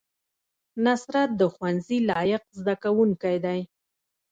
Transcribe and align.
نصرت 0.85 1.29
د 1.39 1.41
ښوونځي 1.53 1.97
لایق 2.09 2.43
زده 2.59 2.75
کوونکی 2.83 3.35
دی 3.45 3.59